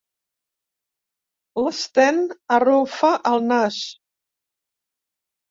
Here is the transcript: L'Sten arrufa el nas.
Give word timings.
L'Sten 1.63 2.17
arrufa 2.57 3.13
el 3.33 3.45
nas. 3.53 3.79